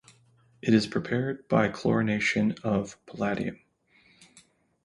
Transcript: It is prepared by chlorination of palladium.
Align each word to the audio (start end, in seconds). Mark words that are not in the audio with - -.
It 0.63 0.73
is 0.73 0.87
prepared 0.87 1.47
by 1.47 1.69
chlorination 1.69 2.59
of 2.65 2.97
palladium. 3.05 3.59